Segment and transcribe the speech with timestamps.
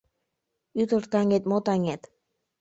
[0.81, 2.01] Ӱдыр-таҥет мо таҥет,-